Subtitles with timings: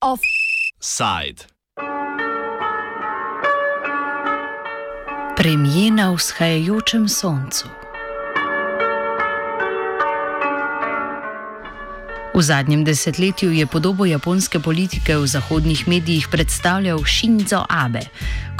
[0.00, 1.46] Offside.
[5.36, 7.68] Premije na vzhajajočem soncu.
[12.34, 18.00] V zadnjem desetletju je podobo japonske politike v zahodnih medijih predstavljal Shinzo Abe.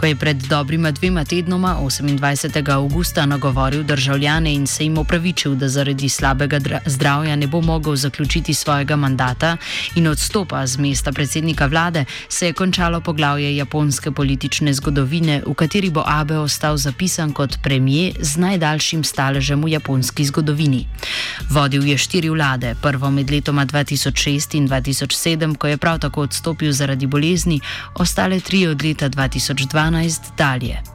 [0.02, 2.72] Ko je pred dobrima dvema tednoma, 28.
[2.72, 8.54] augusta, nagovoril državljane in se jim opravičil, da zaradi slabega zdravja ne bo mogel zaključiti
[8.54, 9.56] svojega mandata
[9.94, 15.90] in odstopa z mesta predsednika vlade, se je končalo poglavje japonske politične zgodovine, v kateri
[15.90, 20.86] bo Abe ostal zapisan kot premije z najdaljšim staležem v japonski zgodovini.
[21.50, 26.20] Vodil je štiri vlade, prvo med letoma letoma 2006 in 2007, ko je prav tako
[26.20, 27.60] odstopil zaradi bolezni,
[27.94, 30.91] ostale tri od leta 2012 analiz Itália.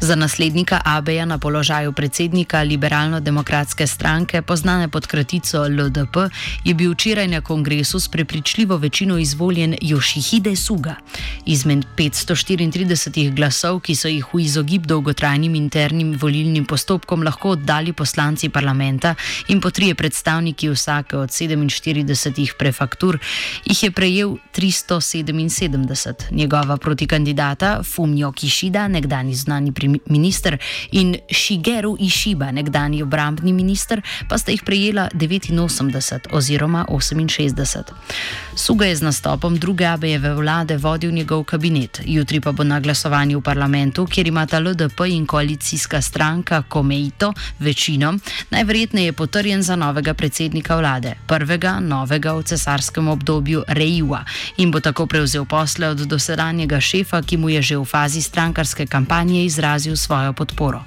[0.00, 6.16] Za naslednika Abeja na položaju predsednika liberalno-demokratske stranke, poznane pod kratico LDP,
[6.64, 10.94] je bil včeraj na kongresu s prepričljivo večino izvoljen Yoshihide Suga.
[11.46, 18.48] Izmed 534 glasov, ki so jih v izogib dolgotrajnim internim volilnim postopkom lahko oddali poslanci
[18.48, 19.14] parlamenta
[19.48, 23.18] in po trije predstavniki vsake od 47 prefaktur,
[23.64, 26.14] jih je prejel 377.
[26.30, 30.58] Njegova protikandidata Fumio Kishida, nekdani znani primer minister,
[30.92, 37.82] in Shigeru Ishiba, nekdani obrambni minister, pa sta jih prejela 89 oziroma 68.
[38.54, 43.38] Suga je z nastopom druge Abejeve vlade vodil njegov kabinet, jutri pa bo na glasovanju
[43.38, 48.14] v parlamentu, kjer imata LDP in koalicijska stranka Komeito večino,
[48.50, 54.24] najverjetneje potrjen za novega predsednika vlade, prvega novega v cesarskem obdobju Reiwa.
[54.56, 58.86] In bo tako prevzel posle od dosedanjega šefa, ki mu je že v fazi strankarske
[58.86, 60.84] kampanje izrazil izrazil svojo podporo.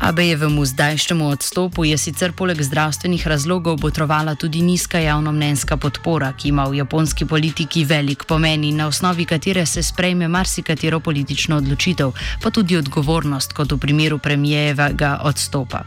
[0.00, 6.64] Abejevemu zdajšnjemu odstopu je sicer poleg zdravstvenih razlogov botrovala tudi nizka javnomnenjska podpora, ki ima
[6.64, 12.12] v japonski politiki velik pomen in na osnovi katere se sprejme marsikatero politično odločitev,
[12.42, 15.82] pa tudi odgovornost, kot v primeru premijevega odstopa.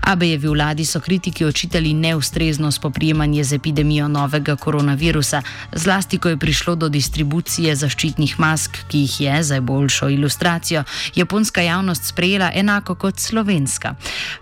[0.00, 6.74] Abejevi vladi so kritiki očitali neustrezno spoprijemanje z epidemijo novega koronavirusa, zlasti ko je prišlo
[6.74, 13.18] do distribucije zaščitnih mask, ki jih je, za boljšo ilustracijo, japonska javnost sprejela enako kot
[13.18, 13.94] Slovenija slovenska.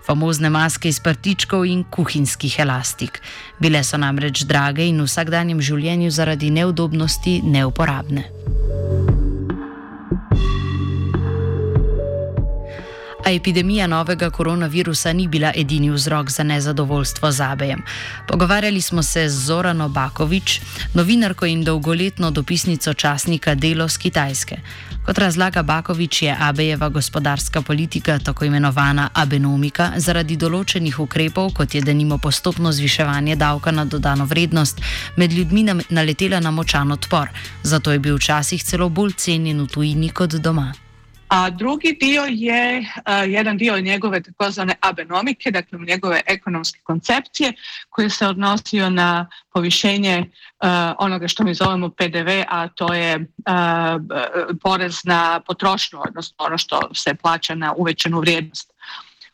[0.05, 3.21] Famozne maske iz prtičkov in kuhinjskih elastik.
[3.59, 9.12] Bile so namreč drage in v vsakdanjem življenju zaradi neudobnosti neuporabne.
[13.25, 17.81] A epidemija novega koronavirusa ni bila edini vzrok za nezadovoljstvo z Abejem.
[18.27, 20.61] Pogovarjali smo se z Zorano Bakovič,
[20.93, 24.57] novinarko in dolgoletno dopisnico časnika Delo z Kitajske.
[25.05, 31.81] Kot razlaga Bakovič, je Abejeva gospodarska politika, tako imenovana abenomika, zaradi določenih ukrepov, kot je
[31.81, 34.81] denimo postopno zviševanje davka na dodano vrednost,
[35.15, 37.29] med ljudmi naletela na močan odpor.
[37.63, 40.82] Zato je bil včasih celo bolj cenjen v tujini kot doma.
[41.33, 42.85] A drugi dio je uh,
[43.27, 47.53] jedan dio njegove takozvane abenomike, dakle njegove ekonomske koncepcije
[47.89, 53.25] koji se odnosio na povišenje uh, onoga što mi zovemo PDV, a to je uh,
[54.61, 58.73] porez na potrošnju, odnosno ono što se plaća na uvećanu vrijednost.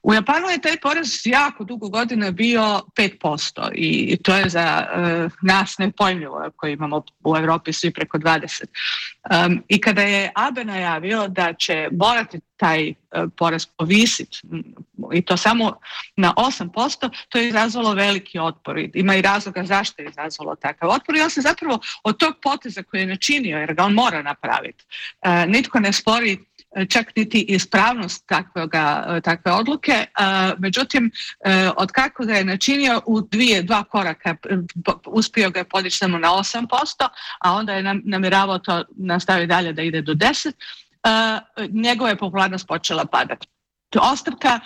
[0.04, 5.32] U Japanu je taj porez jako dugo godina bio 5% i to je za uh,
[5.42, 8.64] nas nepojmljivo koji imamo u Europi svi preko 20.
[9.46, 12.96] Um, I kada je Abe najavio da će morati taj uh,
[13.38, 14.42] porez povisiti
[15.14, 15.80] i to samo
[16.16, 18.90] na 8%, to je izazvalo veliki otpor.
[18.94, 22.84] Ima i razloga zašto je izazvalo takav otpor i on se zapravo od tog poteza
[22.84, 24.86] koji je načinio, jer ga on mora napraviti,
[25.26, 26.49] uh, nitko ne spori
[26.90, 30.06] čak niti ispravnost takvoga, takve odluke.
[30.58, 31.12] Međutim,
[31.46, 34.36] e, od kako ga je načinio u dvije, dva koraka
[35.06, 37.08] uspio ga je podići samo na 8%,
[37.40, 40.54] a onda je namjeravao to nastaviti dalje da ide do 10%,
[41.70, 43.48] njegova je popularnost počela padati.
[43.96, 44.60] Ostavka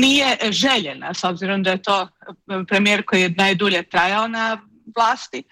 [0.00, 2.08] nije željena, s obzirom da je to
[2.68, 4.67] premijer koji je najdulje trajao na
[4.98, 5.42] vlasti,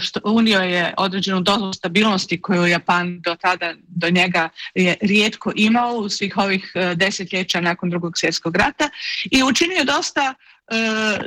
[0.00, 5.94] što unio je određenu dozu stabilnosti koju Japan do tada do njega je rijetko imao
[5.94, 8.90] u svih ovih e, desetljeća nakon drugog svjetskog rata
[9.30, 10.74] i učinio dosta e,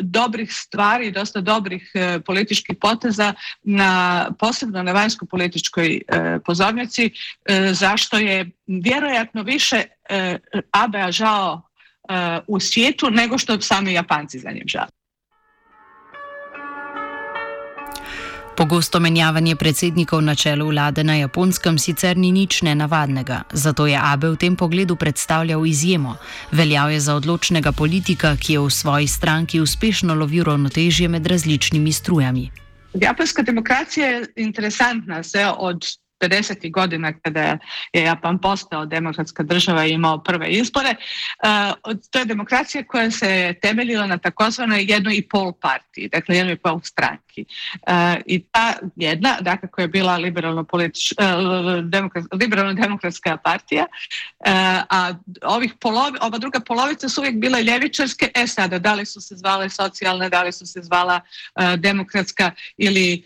[0.01, 6.01] dobrih stvari, dosta dobrih e, političkih poteza na posebno na vanjskoj političkoj
[6.45, 7.11] pozornici
[7.71, 9.83] zašto je vjerojatno više
[10.71, 11.61] Abea žao
[12.47, 15.02] u svijetu nego što sami Japanci za njim žele.
[18.57, 24.29] Pogosto menjavanje predsednikov na čelu vlade na japonskem sicer ni nič nenavadnega, zato je Abe
[24.29, 26.17] v tem pogledu predstavljal izjemo.
[26.51, 31.91] Veljal je za odločnega politika, ki je v svoji stranki uspešno lovil ravnotežje med različnimi
[31.91, 32.51] strujami.
[32.93, 35.81] Japonska demokracija je interesantna, vse od
[36.23, 36.71] 50.
[36.71, 37.57] godina kada
[37.93, 40.89] je Japan postao demokratska država i imao prve izbore.
[40.89, 40.97] E,
[42.11, 46.57] to je demokracija koja se temeljila na takozvanoj jednoj i pol partiji, dakle jednoj i
[46.57, 47.45] pol stranki.
[47.87, 51.15] E, I ta jedna, dakle koja je bila liberalno, politič, e,
[52.33, 53.85] liberalno demokratska partija,
[54.89, 59.21] a ovih polovi, ova druga polovica su uvijek bile ljevičarske, e sada da li su
[59.21, 61.21] se zvale socijalne, da li su se zvala
[61.77, 63.23] demokratska ili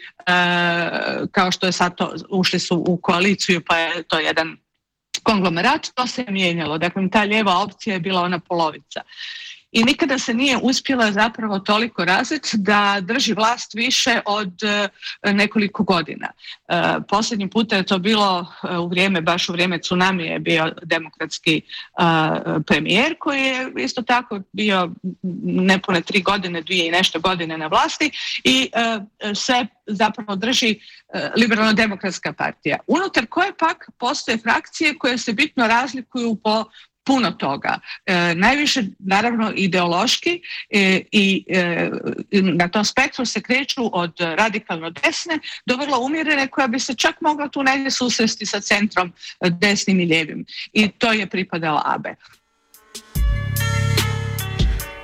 [1.32, 4.58] kao što je sad to, ušli su u koaliciju pa je to jedan
[5.24, 6.78] konglomerat, to se je mijenjalo.
[6.78, 9.02] Dakle, ta lijeva opcija je bila ona polovica
[9.72, 14.90] i nikada se nije uspjela zapravo toliko različiti da drži vlast više od e,
[15.34, 16.28] nekoliko godina.
[16.68, 16.74] E,
[17.10, 21.62] posljednji puta je to bilo e, u vrijeme, baš u vrijeme tsunami je bio demokratski
[22.68, 24.92] premijer koji je isto tako bio
[25.44, 28.12] nepune tri godine, dvije i nešto godine na vlasti
[28.44, 28.70] i
[29.36, 30.80] sve zapravo drži
[31.36, 32.78] liberalno demokratska partija.
[32.88, 36.66] Unutar koje pak postoje frakcije koje se bitno razlikuju po
[37.08, 37.80] puno toga.
[38.06, 41.90] E, najviše naravno ideološki e, i e,
[42.32, 47.22] na tom spektru se kreću od radikalno desne do vrlo umjerene koja bi se čak
[47.22, 50.46] mogla tu negdje susresti sa centrom desnim i lijevim.
[50.74, 52.16] I to je pripadao Abe.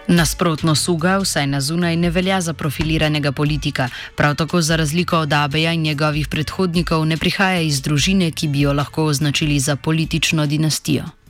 [0.08, 5.34] Nasprotno Suga, vsaj na zunaj, ne velja za profiliranega politika, prav tako za razliko od
[5.34, 10.46] Abeja in njegovih predhodnikov ne prihaja iz družine, ki bi jo lahko označili za politično
[10.46, 11.23] dinastijo.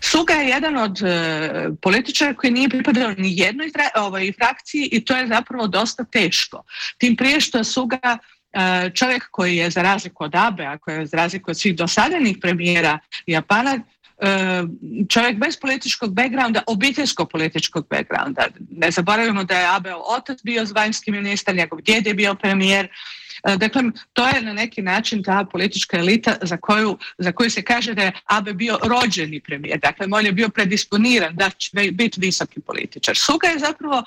[0.00, 5.16] Suga je jedan od e, političara koji nije pripadao ni jednoj ovaj, frakciji i to
[5.16, 6.64] je zapravo dosta teško.
[6.98, 8.18] Tim prije što Suga
[8.52, 11.76] e, čovjek koji je za razliku od Abe, a koji je za razliku od svih
[11.76, 13.78] dosadenih premijera Japana,
[14.18, 14.62] e,
[15.08, 18.46] čovjek bez političkog backgrounda, obiteljskog političkog backgrounda.
[18.70, 22.88] Ne zaboravimo da je Abe otac bio vanjski ministar, njegov djed je bio premijer,
[23.44, 23.82] dakle,
[24.12, 28.02] to je na neki način ta politička elita za koju, za koju se kaže da
[28.02, 29.78] je Abe bio rođeni premijer.
[29.78, 33.16] Dakle, on je bio predisponiran da će biti visoki političar.
[33.16, 34.04] Suga je zapravo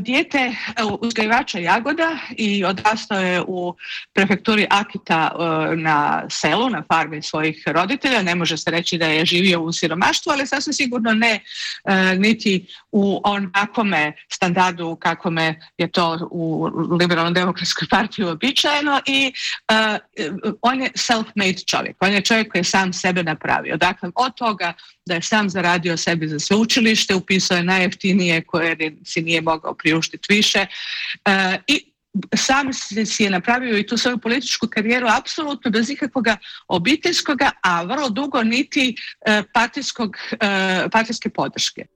[0.00, 0.54] Dijete e,
[1.00, 3.74] uzgajivača jagoda i odrastao je u
[4.12, 8.22] prefekturi Akita e, na selu, na farmi svojih roditelja.
[8.22, 11.40] Ne može se reći da je živio u siromaštvu, ali sasvim sigurno ne
[11.84, 16.70] e, niti u onakome standardu kakome je to u
[17.00, 19.32] liberalno demokratskoj partiji uobičajeno i
[20.62, 21.96] on je self-made čovjek.
[22.00, 23.76] On je čovjek koji je sam sebe napravio.
[23.76, 24.72] Dakle, od toga
[25.06, 30.34] da je sam zaradio sebi za sveučilište, upisao je najjeftinije koje si nije mogao priuštiti
[30.34, 30.66] više
[31.24, 31.92] e, i
[32.36, 36.26] sam si je napravio i tu svoju političku karijeru apsolutno bez ikakvog
[36.68, 38.96] obiteljskoga, a vrlo dugo niti
[39.26, 41.86] e, partijskog, e, partijske podrške.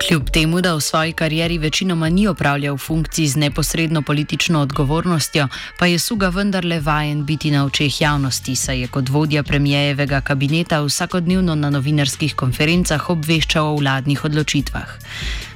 [0.00, 5.48] Kljub temu, da v svoji karieri večinoma ni opravljal funkcij z neposredno politično odgovornostjo,
[5.78, 10.80] pa je Suga vendarle vajen biti na očeh javnosti, saj je kot vodja premijejevega kabineta
[10.82, 14.88] vsakodnevno na novinarskih konferencah obveščal o vladnih odločitvah.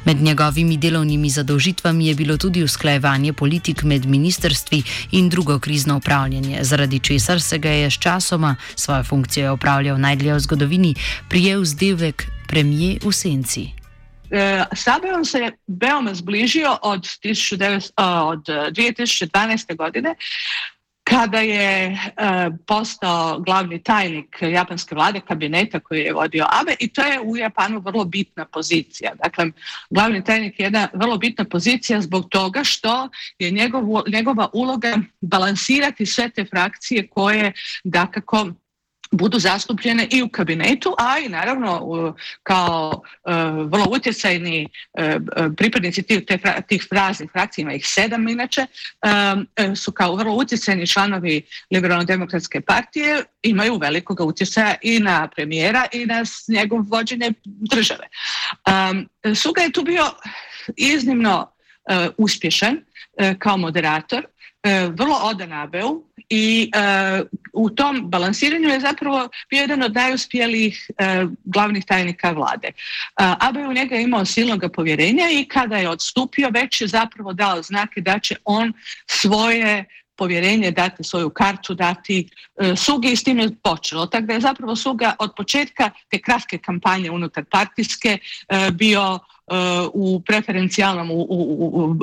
[0.04, 6.58] Med njegovimi delovnimi zadolžitvami je bilo tudi usklajevanje politik med ministrstvi in drugo krizno upravljanje,
[6.64, 10.94] zaradi česar se ga je s časoma, svojo funkcijo je opravljal najdlje v zgodovini,
[11.28, 13.83] prijel zdevek premije v senci.
[14.30, 17.90] E, Sabelom se veoma zbližio od, 19,
[18.26, 19.76] od 2012.
[19.76, 20.14] godine
[21.04, 21.96] kada je e,
[22.66, 27.80] postao glavni tajnik japanske vlade kabineta koji je vodio Abe i to je u Japanu
[27.80, 29.14] vrlo bitna pozicija.
[29.14, 29.46] Dakle,
[29.90, 33.50] glavni tajnik je jedna vrlo bitna pozicija zbog toga što je
[34.06, 37.52] njegova uloga balansirati sve te frakcije koje
[37.84, 38.46] dakako
[39.14, 43.30] budu zastupljene i u kabinetu, a i naravno kao e,
[43.64, 45.18] vrlo utjecajni e,
[45.56, 46.22] pripadnici tih,
[46.68, 48.66] tih fraznih frakcija, ima ih sedam inače,
[49.56, 56.06] e, su kao vrlo utjecajni članovi Liberalno-demokratske partije, imaju velikog utjecaja i na premijera i
[56.06, 58.08] na njegov vođenje države.
[59.34, 60.04] Suga je tu bio
[60.76, 61.50] iznimno
[62.16, 62.80] uspješan
[63.38, 64.26] kao moderator,
[64.96, 71.30] vrlo odan Abeu, i uh, u tom balansiranju je zapravo bio jedan od najuspjelijih uh,
[71.44, 72.68] glavnih tajnika vlade.
[72.68, 77.62] Uh, Abe u njega imao silnog povjerenja i kada je odstupio već je zapravo dao
[77.62, 78.72] znake da će on
[79.06, 79.84] svoje
[80.16, 82.28] povjerenje, dati svoju kartu, dati
[82.76, 84.06] Sugi i s tim je počelo.
[84.06, 88.18] Tako da je zapravo Suga od početka te kratke kampanje unutar partijske
[88.72, 89.18] bio
[89.92, 91.96] u preferencijalnom u, u,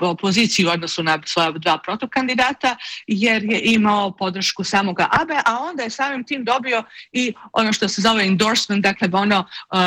[0.00, 5.58] u, poziciji u odnosu na svoja dva protokandidata jer je imao podršku samoga ABE, a
[5.70, 9.44] onda je samim tim dobio i ono što se zove endorsement, dakle ono,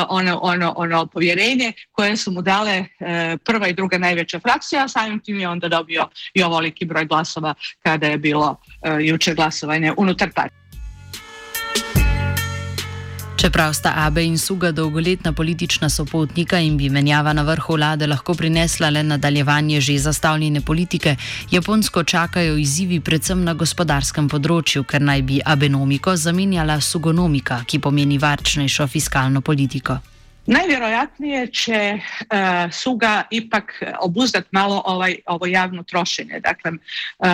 [0.09, 2.85] ono, ono, ono povjerenje koje su mu dale
[3.45, 7.53] prva i druga najveća frakcija, a samim tim je onda dobio i ovoliki broj glasova
[7.83, 8.55] kada je bilo
[9.01, 10.62] jučer glasovanje unutar partije.
[13.43, 18.33] Čeprav sta Abe in Suga dolgoletna politična sopotnika in bi menjava na vrhu vlade lahko
[18.33, 21.15] prinesla le nadaljevanje že zastavljene politike,
[21.51, 28.17] Japonsko čakajo izzivi predvsem na gospodarskem področju, ker naj bi Abenomiko zamenjala Sugonomika, ki pomeni
[28.17, 29.99] varčnejšo fiskalno politiko.
[30.45, 36.39] Najvjerojatnije će uh, Suga ipak obuzdati malo ovaj, ovo javno trošenje.
[36.39, 37.27] Dakle, uh,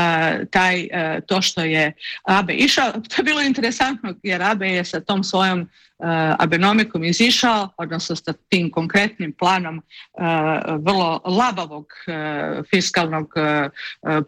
[0.51, 4.99] taj, uh, to što je Abe išao, to je bilo interesantno jer Abe je sa
[4.99, 5.69] tom svojom
[6.39, 9.81] Abenomikom izišao, odnosno sa tim konkretnim planom
[10.79, 11.85] vrlo labavog
[12.69, 13.33] fiskalnog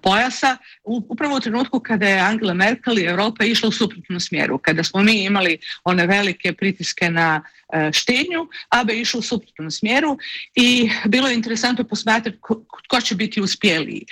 [0.03, 4.83] pojasa, upravo u trenutku kada je Angela Merkel i Europa išla u suprotnom smjeru, kada
[4.83, 7.41] smo mi imali one velike pritiske na
[7.93, 10.17] štednju, Abe išao u suprotnom smjeru
[10.55, 12.37] i bilo je interesantno posmatrati
[12.89, 14.05] ko će biti uspjeliji.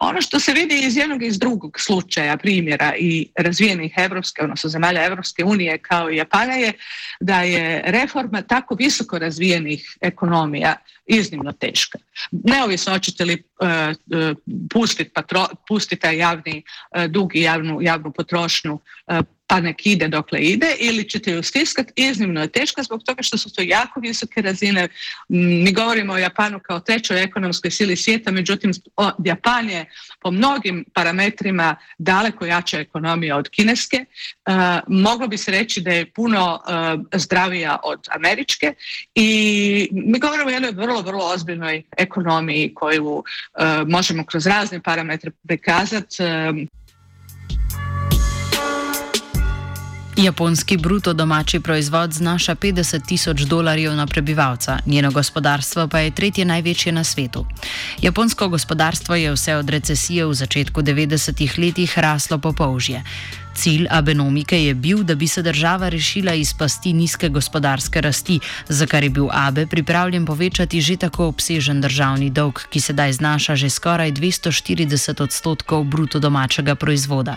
[0.00, 4.70] Ono što se vidi iz jednog i iz drugog slučaja, primjera i razvijenih evropske, odnosno
[4.70, 6.72] zemalja Evropske unije kao i Japana je
[7.20, 10.76] da je reforma tako visoko razvijenih ekonomija
[11.06, 11.98] iznimno teška.
[12.30, 13.68] Neovisno hoćete li uh,
[14.72, 15.10] pustiti
[15.68, 16.62] pustit taj javni
[17.08, 18.80] dug i javnu, javnu potrošnju
[19.48, 23.38] pa nek ide dokle ide ili ćete ju stiskati, iznimno je teška zbog toga što
[23.38, 24.88] su to jako visoke razine.
[25.28, 28.72] Mi govorimo o Japanu kao trećoj ekonomskoj sili svijeta, međutim
[29.24, 29.86] Japan je
[30.20, 34.04] po mnogim parametrima daleko jača ekonomija od kineske.
[34.46, 34.54] Uh,
[34.88, 38.74] moglo bi se reći da je puno uh, zdravija od američke
[39.14, 43.24] i mi govorimo o jednoj vrlo, vrlo ozbiljnoj ekonomiji koju uh,
[43.86, 46.16] možemo kroz razne parametre prikazati.
[50.18, 56.44] Japonski bruto domači proizvod znaša 50 tisoč dolarjev na prebivalca, njeno gospodarstvo pa je tretje
[56.44, 57.46] največje na svetu.
[58.02, 63.02] Japonsko gospodarstvo je vse od recesije v začetku 90-ih letih raslo po polžje.
[63.54, 68.86] Cilj Abenomike je bil, da bi se država rešila iz pasti nizke gospodarske rasti, za
[68.86, 73.70] kar je bil Abe pripravljen povečati že tako obsežen državni dolg, ki sedaj znaša že
[73.70, 77.36] skoraj 240 odstotkov bruto domačega proizvoda.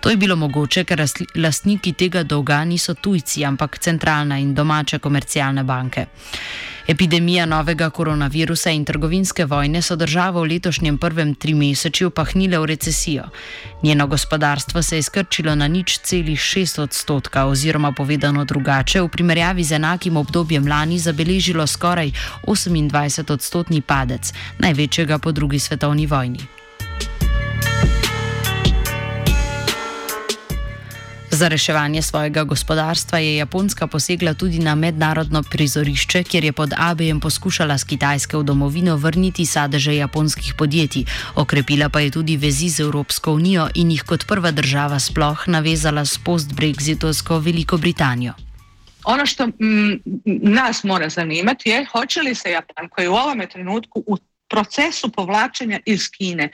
[0.00, 5.64] To je bilo mogoče, ker lastniki tega dolga niso tujci, ampak centralna in domače komercialne
[5.64, 6.06] banke.
[6.86, 13.24] Epidemija novega koronavirusa in trgovinske vojne so državo v letošnjem prvem trimesečju pahnile v recesijo.
[13.82, 19.64] Njeno gospodarstvo se je skrčilo na nič celih šest odstotka, oziroma povedano drugače, v primerjavi
[19.64, 22.10] z enakim obdobjem lani zabeležilo skoraj
[22.46, 26.63] 28 odstotni padec, največjega po drugi svetovni vojni.
[31.34, 37.18] Za reševanje svojega gospodarstva je Japonska posegla tudi na mednarodno prizorišče, kjer je pod ABM
[37.20, 42.80] poskušala z Kitajske v domovino vrniti sadeže japonskih podjetij, okrepila pa je tudi vezi z
[42.80, 48.32] Evropsko unijo in jih kot prva država sploh navezala s post-Brexitovsko Veliko Britanijo.
[49.04, 50.02] Ono što mm,
[50.54, 54.16] nas mora zanimati je hoće li se Japan, koji je u ovome trenutku u
[54.48, 56.50] procesu povlačenja iz Kine,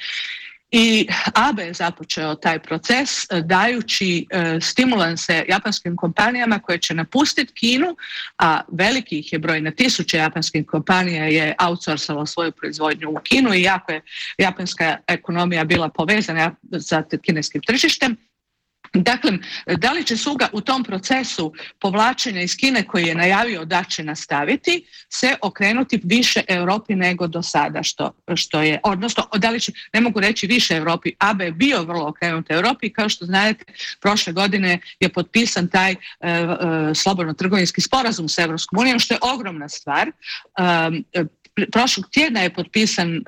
[0.70, 7.52] i Abe je započeo taj proces e, dajući e, stimulanse japanskim kompanijama koje će napustiti
[7.52, 7.96] Kinu,
[8.38, 13.54] a veliki ih je broj na tisuće japanskih kompanija je outsourcalo svoju proizvodnju u Kinu
[13.54, 14.00] i jako je
[14.38, 18.16] japanska ekonomija bila povezana sa kineskim tržištem
[18.94, 19.38] Dakle,
[19.76, 24.04] da li će Suga u tom procesu povlačenja iz Kine koji je najavio da će
[24.04, 29.72] nastaviti se okrenuti više Europi nego do sada što, što je, odnosno da li će,
[29.92, 33.64] ne mogu reći više Europi, AB je bio vrlo okrenut Europi kao što znate
[34.00, 36.46] prošle godine je potpisan taj e, e,
[36.94, 40.08] slobodno trgovinski sporazum s Europskom unijom što je ogromna stvar.
[41.12, 41.24] E,
[41.72, 43.20] prošlog tjedna je potpisan e,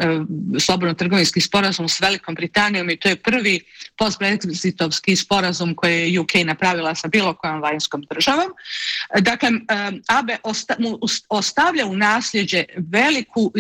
[0.60, 3.60] slobodno trgovinski sporazum s Velikom Britanijom i to je prvi
[3.98, 8.50] post-brexitovski sporazum koji je UK napravila sa bilo kojom vanjskom državom.
[9.20, 9.52] Dakle, e,
[10.08, 10.76] ABE osta,
[11.28, 13.52] ostavlja u nasljeđe veliku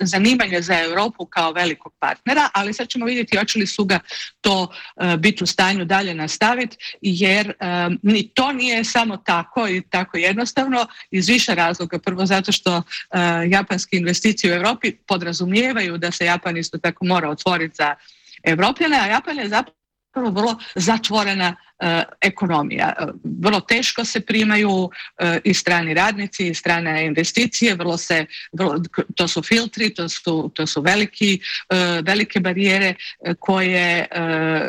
[0.00, 4.00] zanimanje za Europu kao velikog partnera, ali sad ćemo vidjeti hoće li su ga
[4.40, 7.52] to e, biti u stanju dalje nastaviti, jer
[8.02, 11.98] ni to nije samo tako i tako jednostavno iz više razloga.
[11.98, 12.82] Prvo zato što
[13.48, 17.94] japanski investicije u Europi podrazumijevaju da se Japan isto tako mora otvoriti za
[18.42, 22.94] Evropljane, a Japan je zapravo vrlo zatvorena e, ekonomija.
[22.98, 23.06] E,
[23.40, 28.26] vrlo teško se primaju e, i strani radnici i strane investicije, vrlo se,
[29.14, 31.40] to su filtri, to su, to su veliki,
[32.02, 32.94] velike barijere
[33.38, 34.06] koje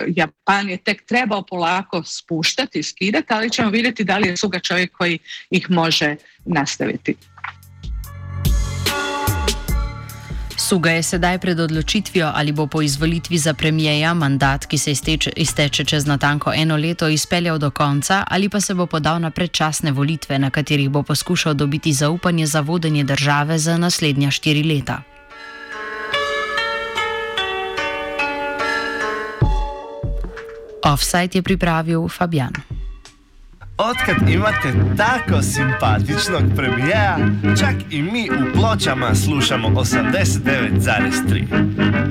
[0.08, 4.98] Japan je tek trebao polako spuštati, skidati, ali ćemo vidjeti da li je suga čovjek
[4.98, 6.16] koji ih može
[6.46, 7.16] nastaviti.
[10.68, 15.32] Suga je sedaj pred odločitvijo, ali bo po izvolitvi za premijeja mandat, ki se izteče,
[15.36, 19.92] izteče čez natanko eno leto, izpeljal do konca, ali pa se bo podal na predčasne
[19.92, 25.02] volitve, na katerih bo poskušal dobiti zaupanje za vodenje države za naslednja štiri leta.
[30.84, 32.77] Offside je pripravil Fabian.
[33.78, 37.18] Odkrat imate tako simpatičnog premijera,
[37.60, 42.06] čak i mi u pločama slušamo 89,3.